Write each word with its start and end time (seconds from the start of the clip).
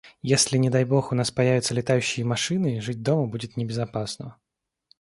Если, 0.23 0.57
не 0.57 0.71
дай 0.71 0.83
бог, 0.83 1.11
у 1.11 1.15
нас 1.15 1.29
появятся 1.29 1.75
летающие 1.75 2.25
машины, 2.25 2.81
жить 2.81 3.03
дома 3.03 3.27
будет 3.27 3.55
небезопасно. 3.55 4.35